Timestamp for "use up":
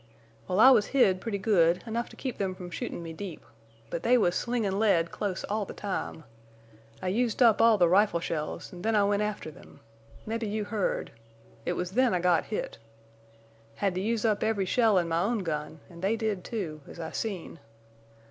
14.01-14.41